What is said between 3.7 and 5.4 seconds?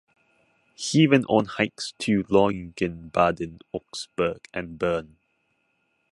Augsburg and Bern.